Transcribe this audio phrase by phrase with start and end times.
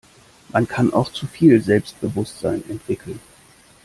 [0.49, 3.19] Man kann auch zu viel Selbstbewusstsein entwickeln.